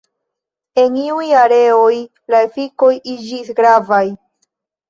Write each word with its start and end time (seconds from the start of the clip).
En 0.83 0.95
iuj 1.01 1.27
areoj 1.41 1.93
la 2.35 2.41
efikoj 2.49 2.91
iĝis 3.15 3.55
gravaj. 3.61 4.05